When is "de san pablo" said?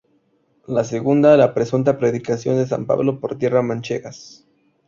2.57-3.19